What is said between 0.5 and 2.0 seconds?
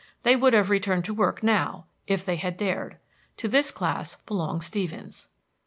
have returned to work now